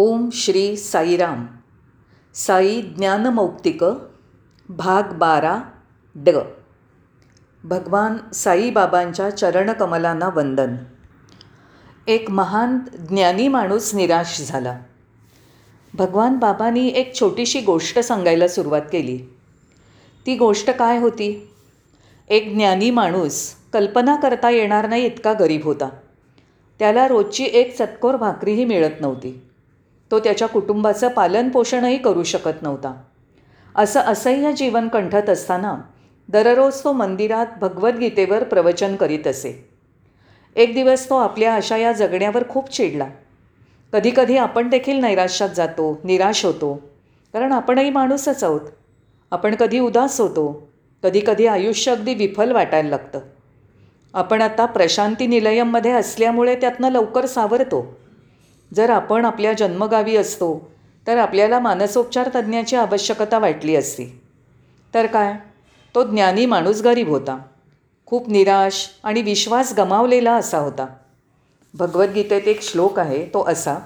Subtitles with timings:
[0.00, 1.46] ओम श्री साईराम
[2.34, 3.84] साई ज्ञानमौक्तिक
[4.68, 5.62] भाग बारा
[6.14, 6.30] ड.
[7.64, 10.76] भगवान साईबाबांच्या चरणकमलांना वंदन.
[12.06, 14.78] एक महान ज्ञानी माणूस निराश झाला.
[15.94, 19.18] भगवान बाबांनी एक छोटीशी गोष्ट सांगायला सुरुवात केली.
[20.26, 21.50] ती गोष्ट काय होती?
[22.28, 25.88] एक ज्ञानी माणूस कल्पना करता येणार नाही इतका गरीब होता.
[26.78, 29.44] त्याला रोजची एक चतकोर भाकरीही मिळत नव्हती.
[30.10, 32.94] तो त्याच्या कुटुंबाचं पालनपोषणही करू शकत नव्हता.
[33.76, 35.76] असं असह्य जीवन कंठत असताना
[36.28, 39.68] दररोज तो मंदिरात भगवद्गीतेवर प्रवचन करीत असे.
[40.56, 43.06] एक दिवस तो आपल्या अशा या जगण्यावर खूप चिडला.
[43.92, 46.74] कधीकधी आपण देखील नैराश्यात जातो निराश होतो
[47.32, 48.60] कारण आपणही माणूसच आहोत.
[49.30, 50.68] आपण कधी उदास होतो
[51.02, 53.20] कधीकधी आयुष्य अगदी विफल वाटायला लागतं.
[54.14, 57.96] आपण आता प्रशांती निलयममध्ये असल्यामुळे त्यातनं लवकर सावरतो.
[58.74, 60.70] जर आपण आपल्या जन्मगावी असतो
[61.06, 64.20] तर आपल्याला मानसोपचार तज्ज्ञाची आवश्यकता वाटली असती.
[64.94, 65.34] तर काय?
[65.94, 67.38] तो ज्ञानी माणूस गरीब होता.
[68.06, 70.86] खूप निराश आणि विश्वास गमावलेला असा होता.
[71.74, 73.76] भगवद्गीतेत एक श्लोक आहे तो असा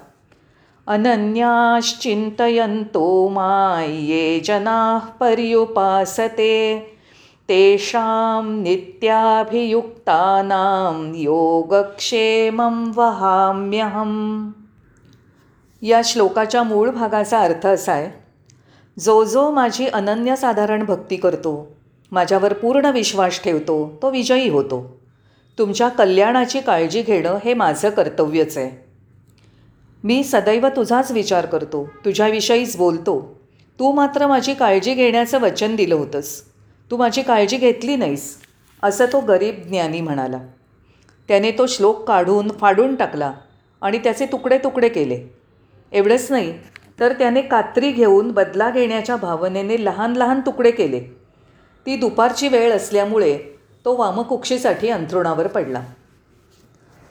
[0.87, 6.93] अनन्याश्चिंतयंतो माये जना पर्युपासते
[7.49, 14.51] तेषां नित्याभियुक्तानां योगक्षेमं वहाम्यहम्।
[15.83, 18.09] या श्लोकाच्या मूळ भागाचा अर्थ असा आहे
[18.99, 21.75] जो जो माझी अनन्यसाधारण भक्ती करतो
[22.11, 24.99] माझ्यावर पूर्ण विश्वास ठेवतो तो विजयी होतो.
[25.57, 28.69] तुमच्या कल्याणाची काळजी घेणं हे माझं कर्तव्यच आहे.
[30.03, 33.39] मी सदैव तुझाच विचार करतो तुझ्याविषयीच बोलतो.
[33.79, 36.41] तू मात्र माझी काळजी घेण्याचं वचन दिलं होतंस.
[36.91, 38.37] तू माझी काळजी घेतली नाहीस
[38.83, 40.37] असं तो गरीब ज्ञानी म्हणाला.
[41.27, 43.33] त्याने तो श्लोक काढून फाडून टाकला
[43.81, 45.42] आणि त्याचे तुकडे तुकडे केले.
[45.93, 46.59] एवढंच नाही
[46.99, 50.99] तर त्याने कात्री घेऊन बदला घेण्याच्या भावनेने लहान लहान तुकडे केले.
[51.85, 53.39] ती दुपारची वेळ असल्यामुळे
[53.85, 55.83] तो वामकुक्षीसाठी अंथरुणावर पडला.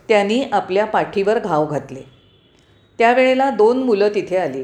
[0.09, 2.03] त्यांनी आपल्या पाठीवर घाव घातले.
[2.99, 4.62] त्यावेळेला दोन मुलं तिथे आली.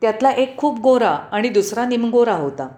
[0.00, 2.68] त्यातला एक खूप गोरा आणि दुसरा निमगोरा होता.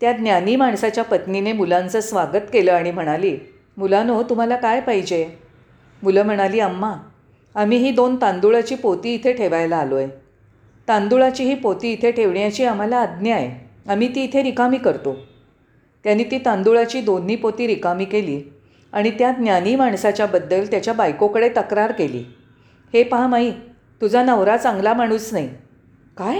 [0.00, 3.38] त्या ज्ञानी माणसाच्या पत्नीने मुलांचं स्वागत केलं आणि म्हणाली
[3.76, 5.38] मुलानो तुम्हाला काय पाहिजे?
[6.02, 6.94] मुलं म्हणाली अम्मा
[7.56, 10.08] आम्ही ही दोन तांदुळाची पोती इथे ठेवायला आलो आहे
[10.88, 13.66] तांदुळाची ही पोती इथे ठेवण्याची आम्हाला आज्ञा आहे.
[13.90, 15.16] आम्ही ती इथे रिकामी करतो.
[16.04, 18.42] त्यांनी ती तांदुळाची दोन्ही पोती रिकामी केली
[18.92, 22.24] आणि त्या ज्ञानी माणसाच्याबद्दल त्याच्या बायकोकडे तक्रार केली.
[22.92, 23.50] हे पहा माई
[24.00, 25.48] तुझा नवरा चांगला माणूस नाही.
[26.16, 26.38] काय?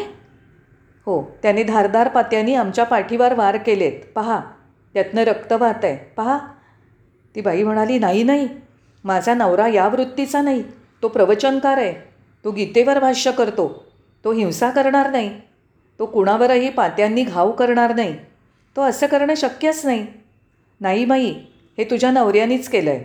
[1.07, 3.93] हो त्याने धारदार पात्यांनी आमच्या पाठीवर वार केलेत.
[4.15, 4.41] पहा
[4.95, 6.39] त्यातनं रक्त वाहत आहे पहा.
[7.35, 8.49] ती बाई म्हणाली नाही नाही.
[9.05, 10.63] माझा नवरा या वृत्तीचा नाही.
[11.03, 11.93] तो प्रवचनकार आहे
[12.45, 13.69] तो गीतेवर भाष्य करतो
[14.25, 15.31] तो हिंसा करणार नाही
[16.01, 18.17] तो कुणावरही पात्यांनी घाव करणार नाही
[18.77, 20.07] तो असं करणं शक्यच नाही.
[20.81, 21.33] नाही बाई
[21.79, 23.05] हे तुझ्या नवऱ्यानीच केलं आहे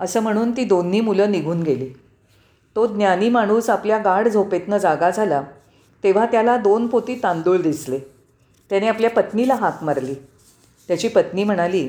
[0.00, 1.88] असं म्हणून ती दोन्ही मुलं निघून गेली.
[2.76, 5.42] तो ज्ञानी माणूस आपल्या गाढ झोपेतनं जागा झाला
[6.04, 7.98] तेव्हा त्याला दोन पोती तांदूळ दिसले.
[8.70, 10.14] त्याने आपल्या पत्नीला हाक मारली.
[10.88, 11.88] त्याची पत्नी म्हणाली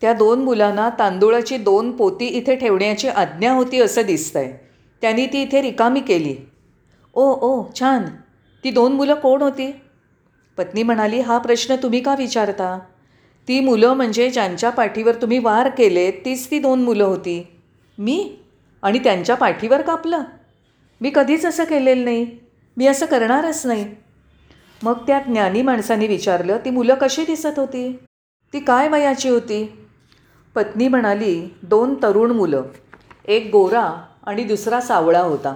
[0.00, 4.66] त्या दोन मुलांना तांदूळाची दोन पोती इथे ठेवण्याची आज्ञा होती असं दिसतं आहे
[5.00, 6.36] त्यांनी ती इथे रिकामी केली.
[7.14, 8.04] ओ ओ छान.
[8.64, 9.72] ती दोन मुलं कोण होती?
[10.58, 12.78] पत्नी म्हणाली हा प्रश्न तुम्ही का विचारता?
[13.48, 17.46] ती मुलं म्हणजे ज्यांच्या पाठीवर तुम्ही वार केले तीच ती दोन मुलं होती.
[17.98, 18.36] मी?
[18.82, 20.22] आणि त्यांच्या पाठीवर कापलं?
[21.00, 22.26] मी कधीच असं केलेलं नाही.
[22.76, 23.94] मी असं करणारच नाही.
[24.82, 27.98] मग त्या ज्ञानी माणसाने विचारलं ती मुलं कशी दिसत होती?
[28.52, 29.85] ती काय वयाची होती?
[30.56, 32.62] पत्नी म्हणाली दोन तरुण मुलं
[33.28, 35.54] एक गोरा आणि दुसरा सावळा होता.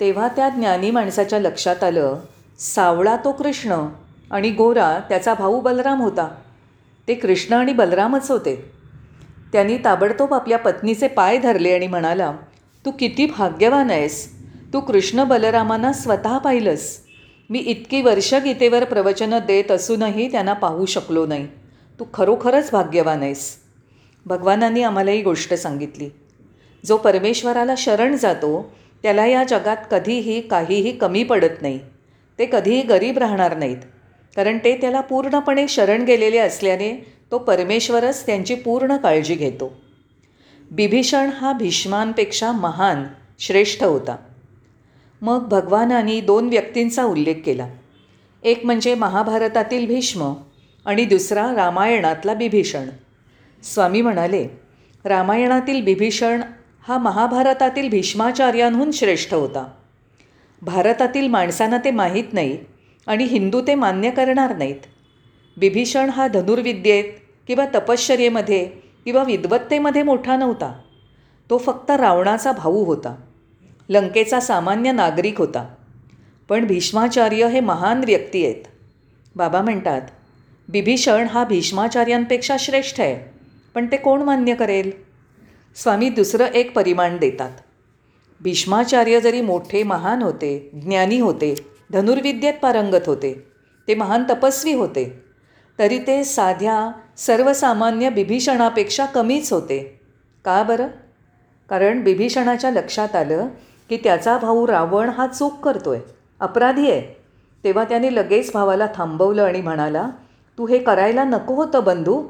[0.00, 2.20] तेव्हा त्या ज्ञानी माणसाच्या लक्षात आलं
[2.58, 3.88] सावळा तो कृष्ण
[4.30, 6.34] आणि गोरा त्याचा भाऊ बलराम होता.
[7.08, 8.70] ते कृष्ण आणि बलरामच होते.
[9.52, 12.36] त्यांनी ताबडतोब आपल्या पत्नीचे पाय धरले आणि म्हणाला
[12.86, 14.32] तू किती भाग्यवान आहेस.
[14.72, 16.96] तू कृष्ण बलरामांना स्वतः पाहिलंस.
[17.50, 21.48] मी इतकी वर्ष गीतेवर प्रवचनं देत असूनही त्यांना पाहू शकलो नाही.
[22.00, 23.59] तू खरोखरच भाग्यवान आहेस.
[24.26, 26.10] भगवानांनी आम्हाला ही गोष्ट सांगितली.
[26.86, 28.72] जो परमेश्वराला शरण जातो
[29.02, 31.78] त्याला या जगात कधीही काहीही कमी पडत नाही.
[32.38, 33.76] ते कधीही गरीब राहणार नाहीत.
[34.36, 39.80] कारण ते त्याला पूर्णपणे शरण गेलेले असल्याने तो परमेश्वरच त्यांची पूर्ण काळजी घेतो.
[40.70, 43.04] बिभीषण हा भीष्मांपेक्षा महान
[43.38, 44.16] श्रेष्ठ होता.
[45.22, 47.68] मग भगवानाने दोन व्यक्तींचा उल्लेख केला.
[48.42, 50.34] एक म्हणजे महाभारतातील भीष्म
[50.84, 52.88] आणि दुसरा रामायणातला बिभीषण.
[53.62, 54.48] स्वामी म्हणाले
[55.04, 56.42] रामायणातील बिभीषण
[56.88, 59.66] हा महाभारतातील भीष्माचार्यांहून श्रेष्ठ होता.
[60.62, 62.58] भारतातील माणसांना ते माहीत नाही
[63.06, 64.76] आणि हिंदू ते मान्य करणार नाहीत.
[65.56, 67.04] बिभीषण हा धनुर्विद्येत
[67.46, 68.66] किंवा तपश्चर्येमध्ये
[69.04, 70.80] किंवा विद्वत्तेमध्ये मोठा नव्हता.
[71.50, 73.16] तो फक्त रावणाचा भाऊ होता.
[73.88, 75.74] लंकेचा सामान्य नागरिक होता.
[76.48, 78.64] पण भीष्माचार्य हे महान व्यक्ती आहेत.
[79.36, 80.02] बाबा म्हणतात
[80.68, 83.39] बिभीषण हा भीष्माचार्यांपेक्षा श्रेष्ठ आहे.
[83.74, 84.90] पण ते कोण मान्य करेल?
[85.76, 87.50] स्वामी दुसरं एक परिमाण देतात.
[88.40, 91.54] भीष्माचार्य जरी मोठे महान होते ज्ञानी होते
[91.92, 93.32] धनुर्विद्येत पारंगत होते
[93.88, 95.04] ते महान तपस्वी होते
[95.78, 99.78] तरी ते साध्या सर्वसामान्य बिभीषणापेक्षा कमीच होते.
[100.44, 100.86] का बरं?
[101.70, 103.48] कारण बिभीषणाच्या लक्षात आलं
[103.88, 106.02] की त्याचा भाऊ रावण हा चूक करतो आहे
[106.40, 107.02] अपराधी आहे.
[107.64, 110.10] तेव्हा त्याने लगेच भावाला थांबवलं आणि म्हणाला
[110.58, 112.22] तू हे करायला नको होतं बंधू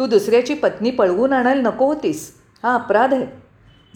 [0.00, 2.34] तू दुसऱ्याची पत्नी पळवून आणायला नको होतीस.
[2.62, 3.26] हा अपराध आहे.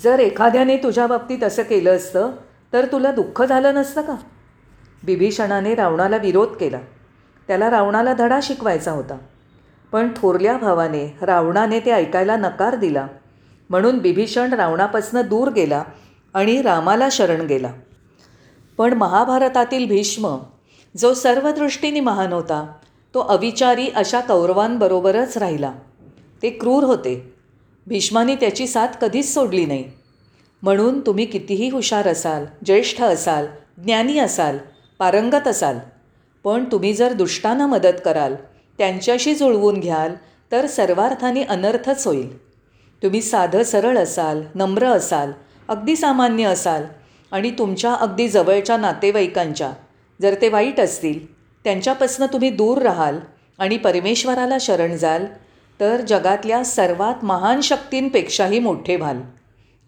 [0.01, 2.31] जर एखाद्याने तुझ्या बाबतीत असं केलं असतं
[2.73, 4.15] तर तुला दुःख झालं नसतं का?
[5.05, 6.79] बिभीषणाने रावणाला विरोध केला.
[7.47, 9.19] त्याला रावणाला धडा शिकवायचा होता.
[9.93, 13.07] पण थोरल्या भावाने रावणाने ते ऐकायला नकार दिला.
[13.71, 15.83] म्हणून बिभीषण रावणापासनं दूर गेला
[16.35, 17.73] आणि रामाला शरण गेला.
[18.79, 20.39] पण महाभारतातील भीष्म
[20.97, 22.73] जो सर्व दृष्टीने महान होता
[23.15, 25.73] तो अविचारी अशा कौरवांबरोबरच राहिला.
[26.45, 27.15] ते क्रूर होते.
[27.87, 29.85] भीष्माने त्याची साथ कधीच सोडली नाही.
[30.63, 33.47] म्हणून तुम्ही कितीही हुशार असाल ज्येष्ठ असाल
[33.85, 34.59] ज्ञानी असाल
[34.99, 35.79] पारंगत असाल
[36.45, 38.35] पण तुम्ही जर दुष्टांना मदत कराल
[38.79, 40.15] त्यांच्याशी जुळवून घ्याल
[40.53, 42.37] तर सर्वार्थाने अनर्थच होईल.
[43.03, 45.33] तुम्ही साधं सरळ असाल नम्र असाल
[45.69, 46.85] अगदी सामान्य असाल
[47.33, 49.73] आणि तुमच्या अगदी जवळच्या नातेवाईकांच्या
[50.23, 53.19] जर ते वाईट असतील त्यांच्यापासनं तुम्ही दूर राहाल
[53.59, 55.27] आणि परमेश्वराला शरण जाल
[55.81, 59.21] तर जगातल्या सर्वात महान शक्तींपेक्षाही मोठे व्हाल.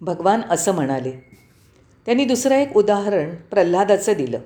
[0.01, 1.11] भगवान असं म्हणाले.
[2.07, 4.39] त्यांनी दुसरं एक उदाहरण प्रल्हादाचं दिलं.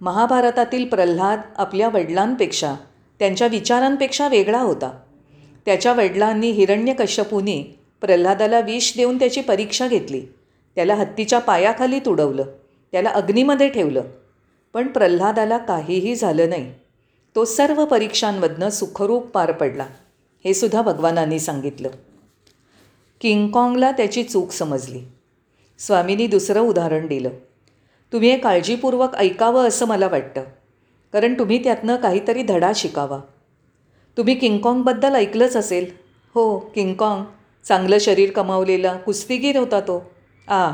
[0.00, 2.74] महाभारतातील प्रल्हाद आपल्या वडिलांपेक्षा
[3.18, 4.98] त्यांच्या विचारांपेक्षा वेगळा होता.
[5.66, 7.64] त्याच्या वडिलांनी हिरण्यकश्यपूनी
[8.00, 10.20] प्रल्हादाला विष देऊन त्याची परीक्षा घेतली.
[10.74, 12.44] त्याला हत्तीच्या पायाखाली तुडवलं.
[12.92, 14.02] त्याला अग्नीमध्ये ठेवलं.
[14.74, 16.74] पण प्रल्हादाला काहीही झालं नाही.
[17.34, 19.86] तो सर्व परीक्षांमधनं सुखरूप पार पडला.
[20.44, 21.88] हे सुद्धा भगवानांनी सांगितलं.
[23.20, 25.00] किंगकॉंगला त्याची चूक समजली.
[25.78, 27.28] स्वामींनी दुसरं उदाहरण दिलं.
[28.12, 30.42] तुम्ही हे काळजीपूर्वक ऐकावं असं मला वाटतं
[31.12, 33.20] कारण तुम्ही त्यातनं काहीतरी धडा शिकावा.
[34.16, 35.90] तुम्ही किंगकॉंगबद्दल ऐकलंच असेल.
[36.34, 37.24] हो किंगकॉंग
[37.64, 40.10] चांगलं शरीर कमावलेला कुस्तीगीर होता तो.
[40.48, 40.70] आ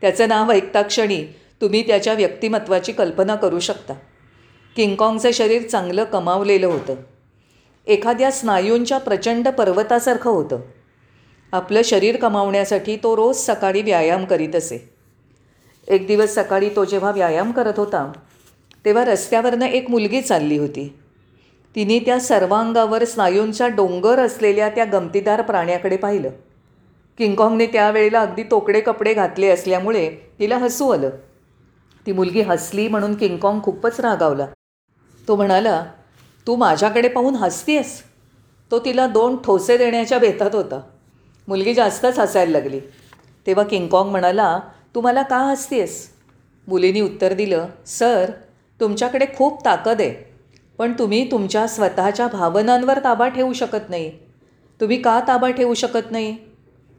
[0.00, 1.24] त्याचं नाव ऐकता क्षणी
[1.60, 3.94] तुम्ही त्याच्या व्यक्तिमत्वाची कल्पना करू शकता.
[4.76, 6.94] किंगकॉंगचं शरीर चांगलं कमावलेलं होतं.
[7.86, 10.60] एखाद्या स्नायूंच्या प्रचंड पर्वतासारखं होतं.
[11.52, 14.78] आपलं शरीर कमावण्यासाठी तो रोज सकाळी व्यायाम करीत असे.
[15.88, 18.12] एक दिवस सकाळी तो जेव्हा व्यायाम करत होता
[18.84, 20.98] तेव्हा रस्त्यावरनं एक मुलगी चालली होती.
[21.74, 26.30] तिने त्या सर्वांगावर स्नायूंचा डोंगर असलेल्या त्या गमतीदार प्राण्याकडे पाहिलं.
[27.18, 31.10] किंगकॉंगने त्यावेळेला अगदी तोकडे कपडे घातले असल्यामुळे तिला हसू आलं.
[32.06, 34.46] ती मुलगी हसली म्हणून किंगकॉंग खूपच रागावला.
[35.28, 35.84] तो म्हणाला
[36.46, 38.00] तू माझ्याकडे पाहून हसतीयस
[38.70, 40.80] तो तिला दोन ठोसे देण्याच्या बेतात होता.
[41.48, 42.80] मुलगी जास्तच हसायला लागली.
[43.46, 44.58] तेव्हा किंगकॉंग म्हणाला
[44.94, 46.06] तू मला का हसतीयस
[46.68, 48.30] मुलीने उत्तर दिलं सर
[48.80, 50.10] तुमच्याकडे खूप ताकद आहे
[50.78, 54.10] पण तुम्ही तुमच्या स्वतःच्या भावनांवर ताबा ठेवू शकत नाही.
[54.80, 56.36] तुम्ही का ताबा ठेवू शकत नाही?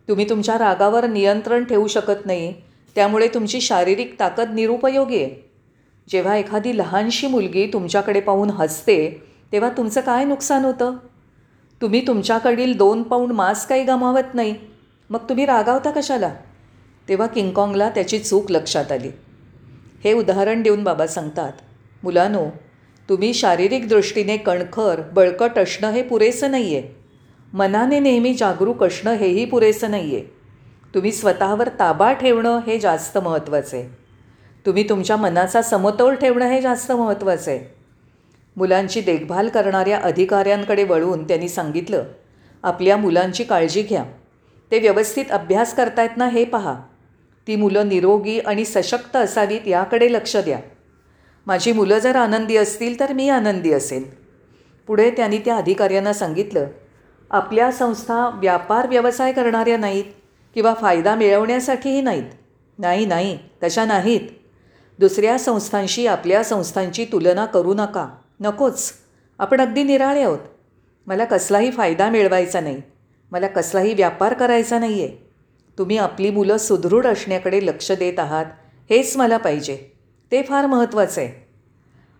[0.08, 2.54] तुम्ही तुमच्या रागावर नियंत्रण ठेवू शकत नाही
[2.96, 5.36] त्यामुळे तुमची शारीरिक ताकद निरुपयोगी आहे.
[6.08, 8.98] जेव्हा एखादी लहानशी मुलगी तुमच्याकडे पाहून हसते
[9.52, 10.96] तेव्हा तुमचं काय नुकसान होतं?
[11.82, 14.56] तुम्ही तुमच्याकडील दोन पाऊंड मांस काही गमावत नाही.
[15.10, 16.34] मग तुम्ही रागावता कशाला?
[17.10, 19.10] तेव्हा किंगकॉंगला त्याची चूक लक्षात आली.
[20.04, 21.52] हे उदाहरण देऊन बाबा सांगतात
[22.04, 22.46] मुलानो
[23.10, 26.96] तुम्ही शारीरिक दृष्टीने कणखर बळकट असणं हे पुरेसं नाही आहे
[27.54, 30.24] मनाने नेहमी जागरूक असणं हेही पुरेसं नाही आहे
[30.96, 33.78] तुम्ही स्वतःवर ताबा ठेवणं हे जास्त महत्त्वाचं.
[33.78, 33.88] आहे
[34.66, 37.52] तुम्ही तुमच्या मनाचा समतोल ठेवणं हे जास्त महत्त्वाचं.
[37.52, 37.77] आहे
[38.58, 42.04] मुलांची देखभाल करणाऱ्या अधिकाऱ्यांकडे वळून त्यांनी सांगितलं
[42.64, 44.04] आपल्या मुलांची काळजी घ्या.
[44.72, 46.76] ते व्यवस्थित अभ्यास करतायत ना हे पहा.
[47.48, 50.60] ती मुलं निरोगी आणि सशक्त असावीत याकडे लक्ष द्या.
[51.48, 54.04] माझी मुलं जर आनंदी असतील तर मी आनंदी असेल
[54.88, 56.68] पुढे त्यांनी त्या अधिकाऱ्यांना सांगितलं
[57.32, 60.04] आपल्या संस्था व्यापार व्यवसाय करणाऱ्या नाहीत
[60.54, 62.30] किंवा फायदा मिळवण्यासाठीही नाहीत.
[62.80, 64.22] नाही नाही तशा नाहीत.
[65.00, 68.08] दुसऱ्या संस्थांशी आपल्या संस्थांची तुलना करू नका.
[68.40, 68.92] नकोच.
[69.40, 70.40] आपण अगदी निराळे आहोत.
[71.08, 72.82] मला कसलाही फायदा मिळवायचा नाही.
[73.32, 75.28] मला कसलाही व्यापार करायचा नाही आहे
[75.78, 78.46] तुम्ही आपली मुलं सुदृढ असण्याकडे लक्ष देत आहात
[78.90, 79.78] हेच मला पाहिजे.
[80.32, 81.22] ते फार महत्त्वाचं.
[81.22, 81.48] आहे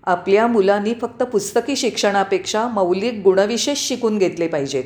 [0.04, 4.84] आपल्या मुलांनी फक्त पुस्तकी शिक्षणापेक्षा मौलिक गुणविशेष शिकून घेतले पाहिजेत.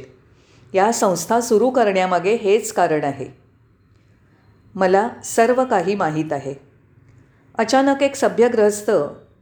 [0.74, 3.26] या संस्था सुरू करण्यामागे हेच कारण आहे.
[4.76, 6.54] मला सर्व काही माहीत आहे.
[7.58, 8.92] अचानक एक सभ्यग्रस्त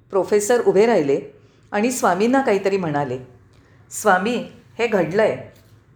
[0.09, 1.38] प्रोफेसर उभे राहिले.
[1.71, 3.17] आणि स्वामींना काहीतरी म्हणाले
[3.91, 4.35] स्वामी
[4.79, 5.37] हे घडलं आहे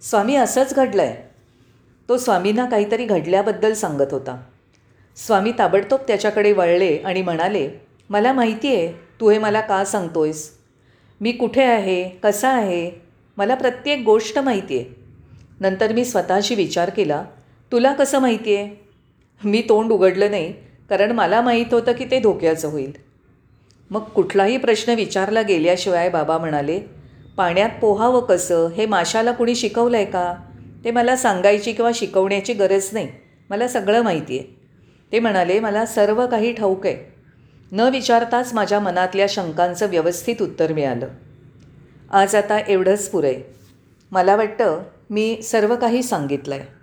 [0.01, 1.15] स्वामी असंच घडलं आहे
[2.09, 4.35] तो स्वामींना काहीतरी घडल्याबद्दल सांगत होता.
[5.17, 7.67] स्वामी ताबडतोब त्याच्याकडे वळले आणि म्हणाले
[8.09, 10.49] मला माहिती आहे तू हे मला का सांगतोयस?
[11.21, 12.03] मी कुठे आहे?
[12.23, 12.91] कसा आहे?
[13.37, 15.01] मला प्रत्येक गोष्ट माहिती आहे
[15.59, 17.23] नंतर मी स्वतःशी विचार केला
[17.71, 18.69] तुला कसं माहिती आहे
[19.41, 20.51] मी तोंड उघडलं नाही
[20.89, 22.91] कारण मला माहीत होतं की ते धोक्याचं होईल.
[23.93, 26.79] मग कुठलाही प्रश्न विचारला गेल्याशिवाय बाबा म्हणाले
[27.37, 28.67] पाण्यात पोहावं कसं?
[28.67, 30.35] हे माशाला कुणी शिकवलं आहे का?
[30.83, 33.07] ते मला सांगायची किंवा शिकवण्याची गरज नाही.
[33.49, 34.59] मला सगळं माहिती आहे
[35.11, 37.13] ते म्हणाले मला सर्व काही ठाऊक आहे.
[37.71, 41.07] न विचारताच माझ्या मनातल्या शंकांचं व्यवस्थित उत्तर मिळालं.
[42.11, 43.35] आज आता एवढंच पुरे.
[44.11, 46.82] मला वाटतं मी सर्व काही सांगितलं आहे